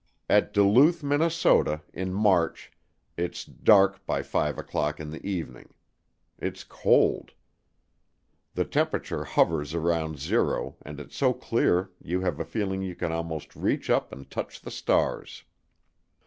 At 0.27 0.51
Duluth, 0.51 1.03
Minnesota, 1.03 1.83
in 1.93 2.11
March, 2.11 2.71
it's 3.17 3.45
dark 3.45 4.03
by 4.07 4.23
five 4.23 4.57
o'clock 4.57 4.99
in 4.99 5.11
the 5.11 5.23
evening. 5.23 5.75
It's 6.39 6.63
cold. 6.63 7.33
The 8.55 8.65
temperature 8.65 9.25
hovers 9.25 9.75
around 9.75 10.17
zero 10.17 10.75
and 10.81 10.99
it's 10.99 11.15
so 11.15 11.33
clear 11.35 11.91
you 12.01 12.21
have 12.21 12.39
a 12.39 12.45
feeling 12.45 12.81
you 12.81 12.95
can 12.95 13.11
almost 13.11 13.55
reach 13.55 13.91
up 13.91 14.11
and 14.11 14.27
touch 14.27 14.61
the 14.61 14.71
stars. 14.71 15.43